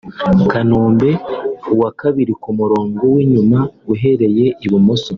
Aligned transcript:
Kanombe 0.51 1.09
(uwa 1.73 1.89
kabiri 1.99 2.33
ku 2.41 2.49
murongo 2.59 3.01
w'inyuma 3.13 3.57
uhereye 3.93 4.45
i 4.65 4.67
bumoso 4.71 5.09